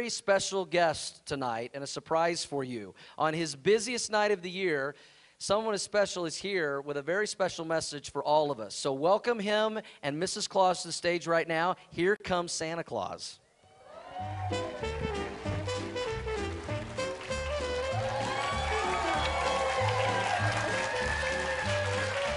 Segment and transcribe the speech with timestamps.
[0.00, 2.94] a very special guest tonight and a surprise for you.
[3.18, 4.94] On his busiest night of the year,
[5.36, 8.74] someone as special is here with a very special message for all of us.
[8.74, 10.48] So, welcome him and Mrs.
[10.48, 11.76] Claus to the stage right now.
[11.90, 13.40] Here comes Santa Claus.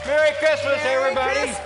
[0.06, 1.40] Merry Christmas, everybody.
[1.40, 1.63] Christmas!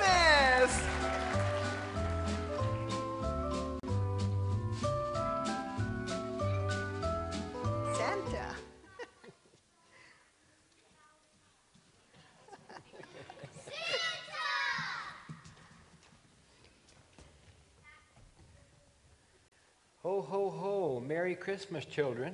[21.48, 22.34] Christmas, children.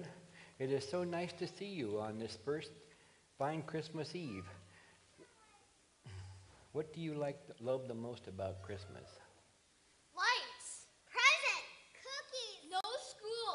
[0.58, 2.72] It is so nice to see you on this first
[3.38, 4.46] fine Christmas Eve.
[6.72, 9.06] What do you like, love the most about Christmas?
[10.16, 10.88] Lights.
[11.12, 11.64] Present.
[12.02, 12.72] Cookies.
[12.72, 12.80] No
[13.12, 13.54] school.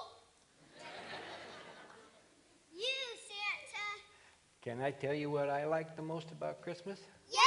[2.73, 2.95] you,
[3.27, 4.63] Santa.
[4.63, 7.01] Can I tell you what I like the most about Christmas?
[7.33, 7.43] Yes.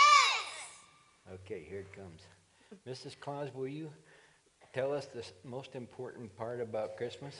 [1.34, 2.24] Okay, here it comes.
[2.86, 3.18] Mrs.
[3.18, 3.90] Claus, will you
[4.74, 7.36] tell us the most important part about Christmas?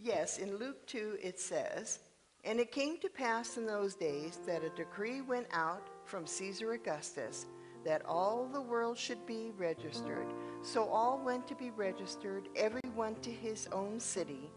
[0.00, 1.98] Yes, in Luke 2 it says,
[2.44, 6.72] And it came to pass in those days that a decree went out from Caesar
[6.72, 7.46] Augustus
[7.84, 10.26] that all the world should be registered.
[10.62, 14.50] So all went to be registered, every one to his own city.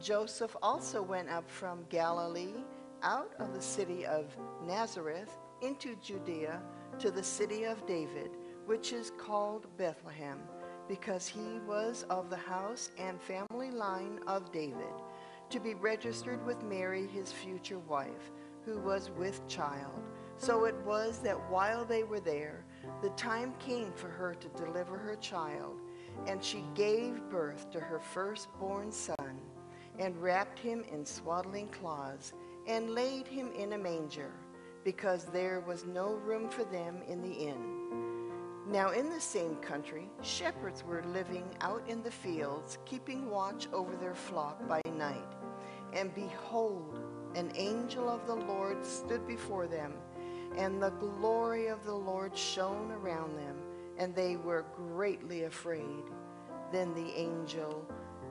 [0.00, 2.64] Joseph also went up from Galilee,
[3.02, 4.36] out of the city of
[4.66, 5.30] Nazareth,
[5.62, 6.60] into Judea,
[6.98, 8.30] to the city of David,
[8.66, 10.40] which is called Bethlehem
[10.88, 14.94] because he was of the house and family line of David,
[15.50, 18.32] to be registered with Mary, his future wife,
[18.64, 20.02] who was with child.
[20.36, 22.64] So it was that while they were there,
[23.02, 25.80] the time came for her to deliver her child,
[26.26, 29.40] and she gave birth to her firstborn son,
[29.98, 32.32] and wrapped him in swaddling cloths,
[32.66, 34.32] and laid him in a manger,
[34.84, 37.77] because there was no room for them in the inn.
[38.70, 43.96] Now, in the same country, shepherds were living out in the fields, keeping watch over
[43.96, 45.32] their flock by night.
[45.94, 47.00] And behold,
[47.34, 49.94] an angel of the Lord stood before them,
[50.58, 53.56] and the glory of the Lord shone around them,
[53.96, 56.04] and they were greatly afraid.
[56.70, 57.86] Then the angel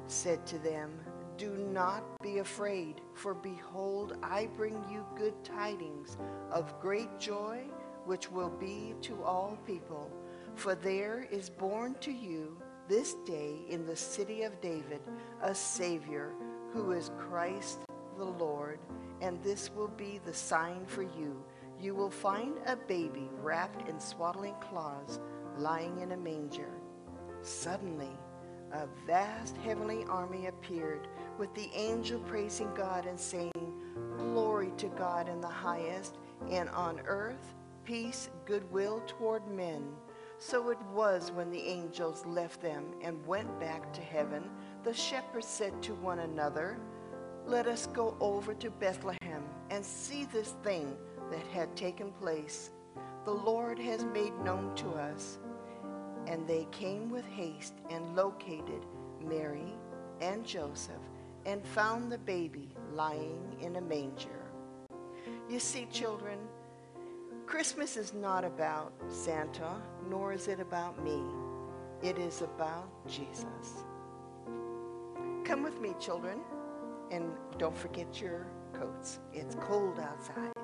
[0.06, 1.00] said to them,
[1.38, 6.16] Do not be afraid, for behold, I bring you good tidings
[6.52, 7.64] of great joy,
[8.06, 10.12] which will be to all people.
[10.58, 12.58] For there is born to you
[12.90, 15.02] this day in the city of David
[15.44, 16.34] a Savior,
[16.74, 17.82] who is Christ
[18.18, 18.80] the Lord.
[19.22, 21.44] And this will be the sign for you.
[21.80, 25.20] You will find a baby wrapped in swaddling cloths,
[25.60, 26.72] lying in a manger.
[27.44, 28.18] Suddenly,
[28.74, 31.08] a vast heavenly army appeared,
[31.38, 33.54] with the angel praising God and saying,
[34.18, 36.18] Glory to God in the highest,
[36.50, 37.54] and on earth
[37.88, 39.82] peace, goodwill toward men.
[40.40, 44.44] So it was when the angels left them and went back to heaven,
[44.84, 46.78] the shepherds said to one another,
[47.46, 50.96] Let us go over to Bethlehem and see this thing
[51.32, 52.72] that had taken place.
[53.26, 55.40] The Lord has made known to us.
[56.28, 58.86] And they came with haste and located
[59.22, 59.74] Mary
[60.22, 60.96] and Joseph
[61.46, 64.52] and found the baby lying in a manger.
[65.50, 66.38] You see, children,
[67.48, 71.22] Christmas is not about Santa, nor is it about me.
[72.04, 73.86] It is about Jesus.
[75.46, 76.42] Come with me, children,
[77.10, 79.20] and don't forget your coats.
[79.32, 80.57] It's cold outside.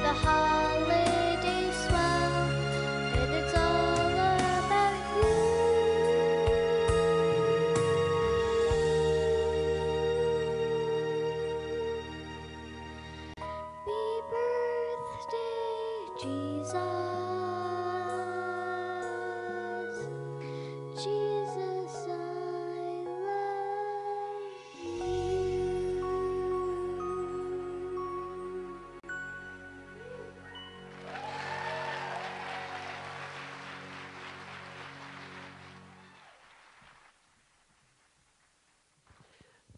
[0.00, 0.61] the heart.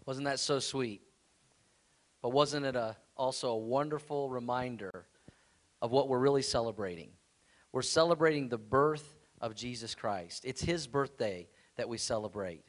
[0.07, 1.03] Wasn't that so sweet?
[2.23, 5.07] But wasn't it a, also a wonderful reminder
[5.83, 7.11] of what we're really celebrating?
[7.73, 10.45] We're celebrating the birth of Jesus Christ.
[10.45, 12.65] It's his birthday that we celebrate.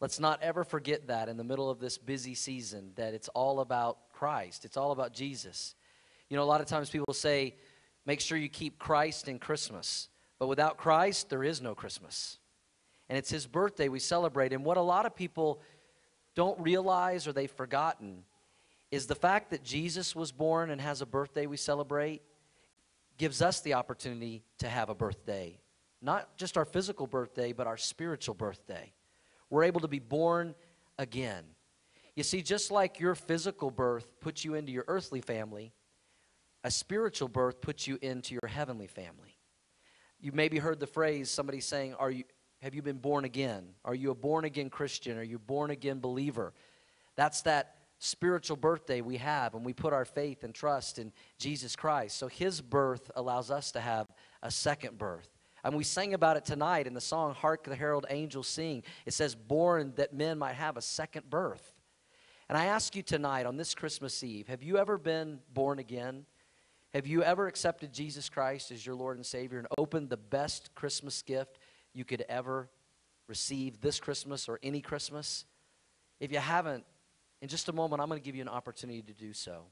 [0.00, 3.60] Let's not ever forget that in the middle of this busy season, that it's all
[3.60, 4.64] about Christ.
[4.64, 5.74] It's all about Jesus.
[6.28, 7.56] You know, a lot of times people say,
[8.06, 10.08] make sure you keep Christ in Christmas.
[10.38, 12.38] But without Christ, there is no Christmas.
[13.08, 14.52] And it's his birthday we celebrate.
[14.52, 15.60] And what a lot of people
[16.34, 18.24] don't realize or they've forgotten
[18.90, 22.22] is the fact that Jesus was born and has a birthday we celebrate
[23.18, 25.58] gives us the opportunity to have a birthday.
[26.00, 28.92] Not just our physical birthday, but our spiritual birthday.
[29.50, 30.54] We're able to be born
[30.98, 31.44] again.
[32.16, 35.72] You see, just like your physical birth puts you into your earthly family,
[36.64, 39.38] a spiritual birth puts you into your heavenly family.
[40.20, 42.24] You maybe heard the phrase somebody saying, Are you
[42.62, 43.64] have you been born again?
[43.84, 45.18] Are you a born again Christian?
[45.18, 46.52] Are you a born again believer?
[47.16, 51.74] That's that spiritual birthday we have when we put our faith and trust in Jesus
[51.74, 52.16] Christ.
[52.16, 54.06] So his birth allows us to have
[54.42, 55.28] a second birth.
[55.64, 58.84] And we sang about it tonight in the song Hark the Herald Angels Sing.
[59.06, 61.72] It says, Born that men might have a second birth.
[62.48, 66.26] And I ask you tonight on this Christmas Eve, have you ever been born again?
[66.94, 70.74] Have you ever accepted Jesus Christ as your Lord and Savior and opened the best
[70.74, 71.58] Christmas gift
[71.94, 72.68] you could ever
[73.28, 75.44] receive this Christmas or any Christmas?
[76.20, 76.84] If you haven't,
[77.40, 79.64] in just a moment, I'm going to give you an opportunity to do so.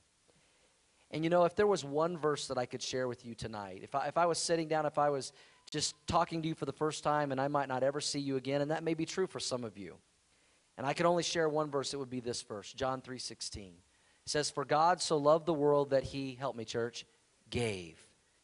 [1.10, 3.80] And you know, if there was one verse that I could share with you tonight,
[3.82, 5.32] if I, if I was sitting down, if I was
[5.70, 8.36] just talking to you for the first time and I might not ever see you
[8.36, 9.96] again, and that may be true for some of you.
[10.78, 13.72] And I could only share one verse, it would be this verse, John 3:16
[14.30, 17.04] says, For God so loved the world that he, help me, church,
[17.50, 17.98] gave.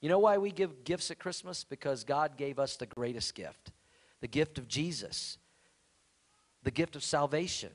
[0.07, 1.65] You know why we give gifts at Christmas?
[1.65, 3.73] Because God gave us the greatest gift
[4.21, 5.37] the gift of Jesus,
[6.63, 7.73] the gift of salvation,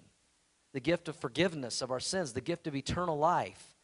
[0.71, 3.75] the gift of forgiveness of our sins, the gift of eternal life.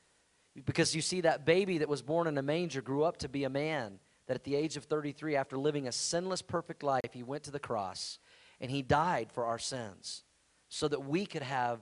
[0.66, 3.44] Because you see, that baby that was born in a manger grew up to be
[3.44, 7.24] a man that at the age of 33, after living a sinless, perfect life, he
[7.24, 8.18] went to the cross
[8.62, 10.24] and he died for our sins
[10.70, 11.82] so that we could have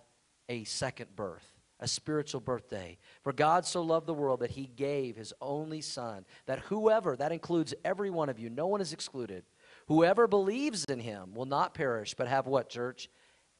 [0.50, 2.98] a second birth a spiritual birthday.
[3.24, 7.32] For God so loved the world that he gave his only Son, that whoever, that
[7.32, 9.44] includes every one of you, no one is excluded,
[9.88, 13.10] whoever believes in him will not perish, but have what, church?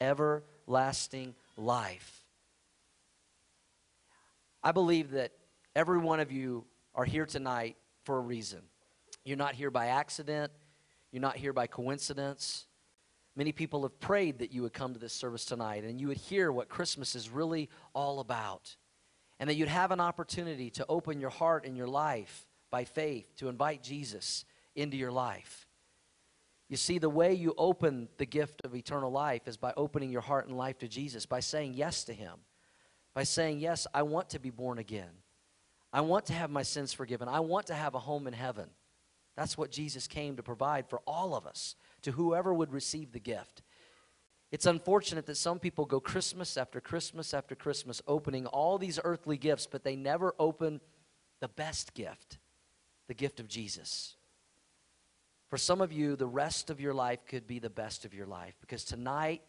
[0.00, 2.24] Everlasting life.
[4.62, 5.32] I believe that
[5.74, 8.62] every one of you are here tonight for a reason.
[9.24, 10.52] You're not here by accident,
[11.12, 12.65] you're not here by coincidence.
[13.36, 16.16] Many people have prayed that you would come to this service tonight and you would
[16.16, 18.76] hear what Christmas is really all about.
[19.38, 23.36] And that you'd have an opportunity to open your heart and your life by faith
[23.36, 25.66] to invite Jesus into your life.
[26.68, 30.22] You see, the way you open the gift of eternal life is by opening your
[30.22, 32.34] heart and life to Jesus, by saying yes to Him,
[33.14, 35.10] by saying, Yes, I want to be born again.
[35.92, 37.28] I want to have my sins forgiven.
[37.28, 38.68] I want to have a home in heaven.
[39.36, 43.18] That's what Jesus came to provide for all of us to whoever would receive the
[43.18, 43.62] gift.
[44.52, 49.36] It's unfortunate that some people go Christmas after Christmas after Christmas opening all these earthly
[49.36, 50.80] gifts, but they never open
[51.40, 52.38] the best gift,
[53.08, 54.14] the gift of Jesus.
[55.50, 58.26] For some of you, the rest of your life could be the best of your
[58.26, 59.42] life because tonight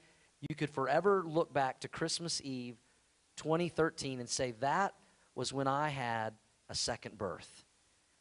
[0.50, 2.78] you could forever look back to Christmas Eve
[3.36, 4.96] 2013 and say, That
[5.36, 6.34] was when I had
[6.70, 7.66] a second birth.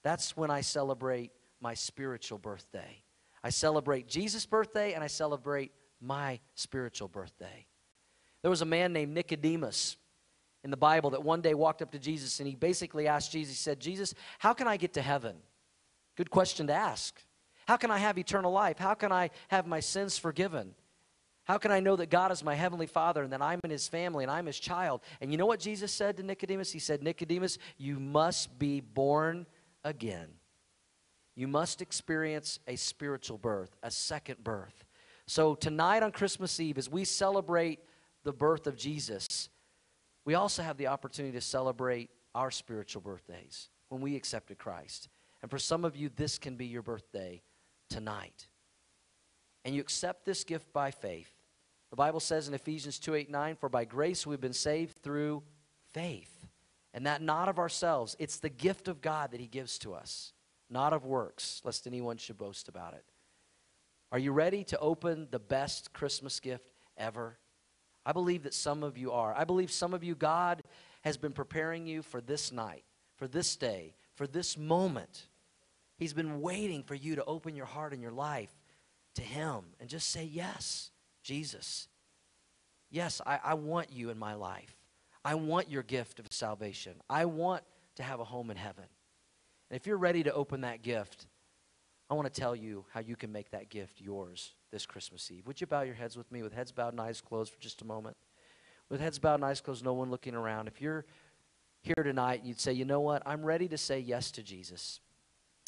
[0.02, 3.02] That's when I celebrate my spiritual birthday.
[3.46, 7.64] I celebrate Jesus' birthday and I celebrate my spiritual birthday.
[8.42, 9.96] There was a man named Nicodemus
[10.64, 13.54] in the Bible that one day walked up to Jesus and he basically asked Jesus,
[13.54, 15.36] he said, Jesus, how can I get to heaven?
[16.16, 17.22] Good question to ask.
[17.68, 18.78] How can I have eternal life?
[18.78, 20.74] How can I have my sins forgiven?
[21.44, 23.86] How can I know that God is my heavenly Father and that I'm in his
[23.86, 25.02] family and I'm his child?
[25.20, 26.72] And you know what Jesus said to Nicodemus?
[26.72, 29.46] He said, Nicodemus, you must be born
[29.84, 30.30] again.
[31.36, 34.84] You must experience a spiritual birth, a second birth.
[35.26, 37.80] So, tonight on Christmas Eve, as we celebrate
[38.24, 39.50] the birth of Jesus,
[40.24, 45.08] we also have the opportunity to celebrate our spiritual birthdays when we accepted Christ.
[45.42, 47.42] And for some of you, this can be your birthday
[47.90, 48.48] tonight.
[49.64, 51.30] And you accept this gift by faith.
[51.90, 55.42] The Bible says in Ephesians 2 8 9, For by grace we've been saved through
[55.92, 56.46] faith.
[56.94, 60.32] And that not of ourselves, it's the gift of God that He gives to us
[60.70, 63.04] not of works, lest anyone should boast about it.
[64.12, 67.38] Are you ready to open the best Christmas gift ever?
[68.04, 69.34] I believe that some of you are.
[69.36, 70.62] I believe some of you, God
[71.02, 72.84] has been preparing you for this night,
[73.16, 75.26] for this day, for this moment.
[75.98, 78.54] He's been waiting for you to open your heart and your life
[79.16, 80.90] to Him and just say, Yes,
[81.22, 81.88] Jesus.
[82.90, 84.76] Yes, I, I want you in my life.
[85.24, 86.94] I want your gift of salvation.
[87.10, 87.64] I want
[87.96, 88.84] to have a home in heaven.
[89.70, 91.26] And if you're ready to open that gift,
[92.08, 95.46] I want to tell you how you can make that gift yours this Christmas Eve.
[95.46, 97.82] Would you bow your heads with me with heads bowed and eyes closed for just
[97.82, 98.16] a moment?
[98.88, 100.68] With heads bowed and eyes closed, no one looking around.
[100.68, 101.04] If you're
[101.82, 105.00] here tonight you'd say, you know what, I'm ready to say yes to Jesus,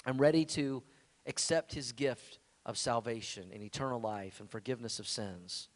[0.07, 0.83] I'm ready to
[1.27, 5.69] accept his gift of salvation and eternal life and forgiveness of sins.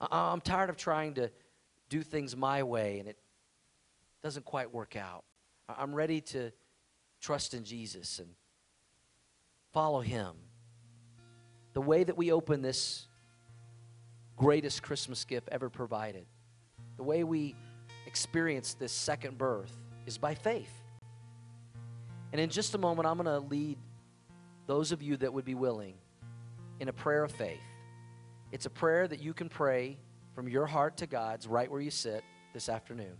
[0.00, 1.30] I- I'm tired of trying to
[1.88, 3.18] do things my way and it
[4.22, 5.24] doesn't quite work out.
[5.68, 6.52] I'm ready to
[7.20, 8.28] trust in Jesus and
[9.72, 10.34] follow him.
[11.74, 13.06] The way that we open this
[14.36, 16.26] greatest Christmas gift ever provided,
[16.96, 17.54] the way we
[18.06, 20.72] experience this second birth is by faith.
[22.32, 23.78] And in just a moment, I'm going to lead
[24.66, 25.94] those of you that would be willing
[26.80, 27.60] in a prayer of faith.
[28.52, 29.98] It's a prayer that you can pray
[30.34, 33.16] from your heart to God's right where you sit this afternoon.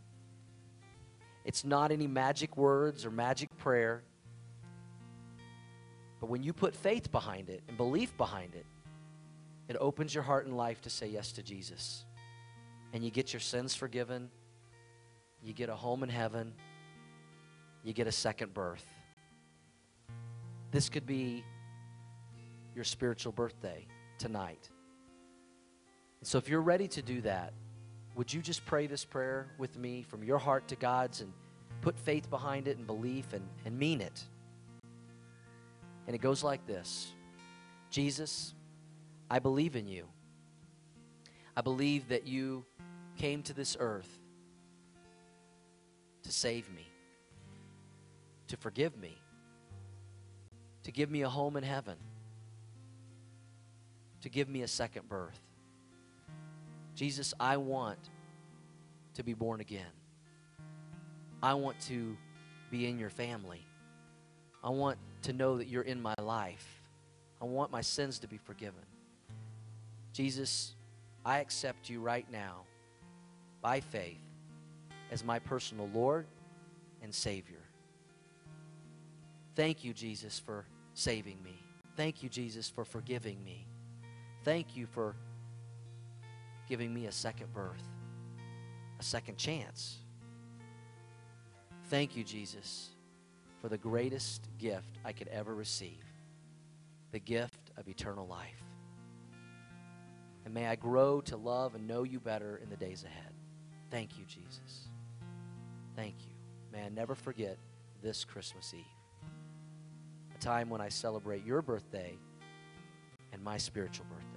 [1.44, 4.04] It's not any magic words or magic prayer.
[6.20, 8.64] But when you put faith behind it and belief behind it,
[9.68, 12.04] it opens your heart and life to say yes to Jesus.
[12.92, 14.30] And you get your sins forgiven,
[15.42, 16.52] you get a home in heaven,
[17.82, 18.86] you get a second birth.
[20.70, 21.42] This could be
[22.72, 24.70] your spiritual birthday tonight.
[26.22, 27.52] So if you're ready to do that,
[28.14, 31.32] would you just pray this prayer with me from your heart to God's and
[31.80, 34.24] put faith behind it and belief and, and mean it?
[36.06, 37.12] And it goes like this
[37.90, 38.54] Jesus,
[39.30, 40.06] I believe in you.
[41.56, 42.64] I believe that you
[43.16, 44.18] came to this earth
[46.22, 46.86] to save me,
[48.48, 49.16] to forgive me,
[50.82, 51.96] to give me a home in heaven,
[54.20, 55.40] to give me a second birth.
[56.94, 58.10] Jesus, I want
[59.14, 59.86] to be born again.
[61.42, 62.16] I want to
[62.70, 63.64] be in your family.
[64.62, 66.82] I want to know that you're in my life.
[67.40, 68.82] I want my sins to be forgiven.
[70.12, 70.74] Jesus,
[71.24, 72.62] I accept you right now
[73.60, 74.20] by faith
[75.10, 76.26] as my personal Lord
[77.02, 77.60] and Savior.
[79.54, 80.64] Thank you, Jesus, for
[80.94, 81.62] saving me.
[81.96, 83.66] Thank you, Jesus, for forgiving me.
[84.44, 85.14] Thank you for
[86.68, 87.82] giving me a second birth,
[88.98, 89.98] a second chance.
[91.88, 92.90] Thank you, Jesus,
[93.60, 96.04] for the greatest gift I could ever receive
[97.12, 98.62] the gift of eternal life.
[100.44, 103.32] And may I grow to love and know you better in the days ahead.
[103.90, 104.88] Thank you, Jesus.
[105.94, 106.34] Thank you.
[106.72, 107.56] May I never forget
[108.02, 108.84] this Christmas Eve,
[110.34, 112.18] a time when I celebrate your birthday
[113.32, 114.35] and my spiritual birthday.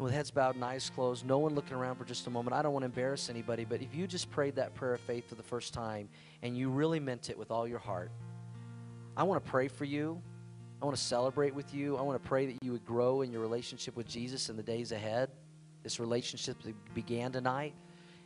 [0.00, 2.54] And with heads bowed and eyes closed, no one looking around for just a moment,
[2.54, 5.28] I don't want to embarrass anybody, but if you just prayed that prayer of faith
[5.28, 6.08] for the first time
[6.40, 8.10] and you really meant it with all your heart,
[9.14, 10.18] I want to pray for you.
[10.80, 11.98] I want to celebrate with you.
[11.98, 14.62] I want to pray that you would grow in your relationship with Jesus in the
[14.62, 15.28] days ahead.
[15.82, 17.74] This relationship that began tonight.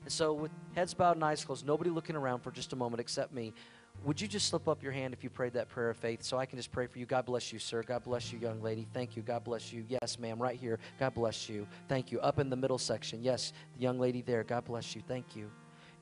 [0.04, 3.00] And so, with heads bowed and eyes closed, nobody looking around for just a moment
[3.00, 3.52] except me,
[4.04, 6.36] would you just slip up your hand if you prayed that prayer of faith so
[6.36, 7.06] I can just pray for you?
[7.06, 7.82] God bless you, sir.
[7.82, 8.86] God bless you, young lady.
[8.92, 9.22] Thank you.
[9.22, 9.84] God bless you.
[9.88, 10.78] Yes, ma'am, right here.
[11.00, 11.66] God bless you.
[11.88, 12.20] Thank you.
[12.20, 13.22] Up in the middle section.
[13.22, 14.44] Yes, the young lady there.
[14.44, 15.02] God bless you.
[15.08, 15.50] Thank you.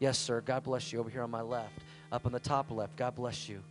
[0.00, 0.40] Yes, sir.
[0.40, 0.98] God bless you.
[0.98, 1.78] Over here on my left.
[2.10, 2.96] Up on the top left.
[2.96, 3.62] God bless you.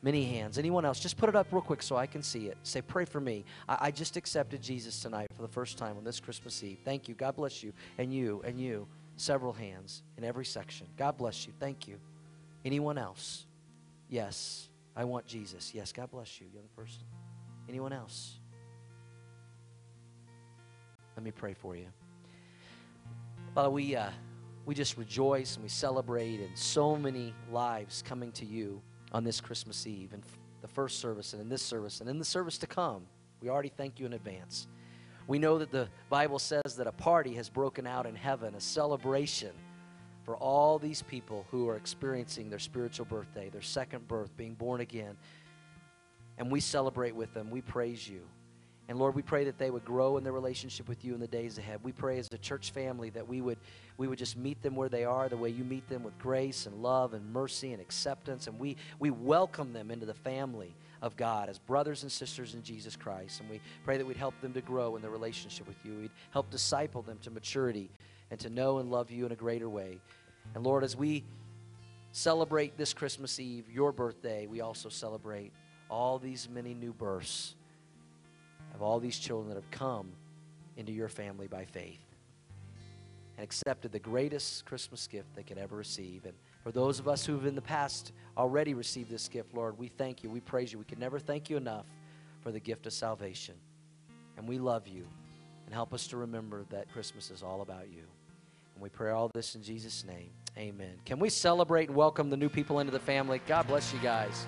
[0.00, 0.58] Many hands.
[0.58, 1.00] Anyone else?
[1.00, 2.56] Just put it up real quick so I can see it.
[2.62, 3.44] Say, pray for me.
[3.68, 6.78] I, I just accepted Jesus tonight for the first time on this Christmas Eve.
[6.84, 7.16] Thank you.
[7.16, 7.72] God bless you.
[7.98, 8.86] And you, and you.
[9.16, 10.86] Several hands in every section.
[10.96, 11.52] God bless you.
[11.58, 11.98] Thank you.
[12.64, 13.45] Anyone else?
[14.08, 14.68] Yes.
[14.94, 15.72] I want Jesus.
[15.74, 15.92] Yes.
[15.92, 17.02] God bless you, young person.
[17.68, 18.38] Anyone else?
[21.16, 21.86] Let me pray for you.
[23.54, 24.10] Father, we, uh,
[24.66, 29.40] we just rejoice and we celebrate in so many lives coming to you on this
[29.40, 30.22] Christmas Eve and
[30.60, 33.06] the first service and in this service and in the service to come.
[33.40, 34.66] We already thank you in advance.
[35.26, 38.60] We know that the Bible says that a party has broken out in heaven, a
[38.60, 39.52] celebration
[40.26, 44.80] for all these people who are experiencing their spiritual birthday, their second birth, being born
[44.80, 45.16] again.
[46.36, 47.48] And we celebrate with them.
[47.48, 48.20] We praise you.
[48.88, 51.26] And Lord, we pray that they would grow in their relationship with you in the
[51.26, 51.80] days ahead.
[51.82, 53.58] We pray as a church family that we would
[53.96, 56.66] we would just meet them where they are, the way you meet them with grace
[56.66, 58.46] and love and mercy and acceptance.
[58.46, 62.62] And we we welcome them into the family of God as brothers and sisters in
[62.62, 63.40] Jesus Christ.
[63.40, 65.96] And we pray that we'd help them to grow in their relationship with you.
[66.02, 67.90] We'd help disciple them to maturity
[68.30, 70.00] and to know and love you in a greater way.
[70.54, 71.24] And Lord, as we
[72.12, 75.52] celebrate this Christmas Eve, your birthday, we also celebrate
[75.90, 77.54] all these many new births
[78.74, 80.08] of all these children that have come
[80.76, 82.00] into your family by faith.
[83.36, 86.24] and accepted the greatest Christmas gift they could ever receive.
[86.24, 89.88] And for those of us who've in the past already received this gift, Lord, we
[89.88, 90.30] thank you.
[90.30, 90.78] We praise you.
[90.78, 91.86] We can never thank you enough
[92.40, 93.54] for the gift of salvation.
[94.36, 95.06] And we love you.
[95.66, 98.04] And help us to remember that Christmas is all about you.
[98.76, 100.28] And we pray all this in Jesus' name.
[100.58, 100.96] Amen.
[101.06, 103.40] Can we celebrate and welcome the new people into the family?
[103.46, 104.46] God bless you guys.